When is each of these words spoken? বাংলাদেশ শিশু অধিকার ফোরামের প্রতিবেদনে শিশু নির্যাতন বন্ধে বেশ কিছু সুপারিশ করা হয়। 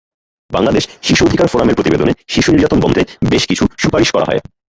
বাংলাদেশ 0.51 0.83
শিশু 1.01 1.21
অধিকার 1.25 1.47
ফোরামের 1.47 1.77
প্রতিবেদনে 1.77 2.13
শিশু 2.27 2.49
নির্যাতন 2.51 2.79
বন্ধে 2.81 3.01
বেশ 3.31 3.43
কিছু 3.47 3.63
সুপারিশ 3.77 4.09
করা 4.11 4.27
হয়। 4.27 4.41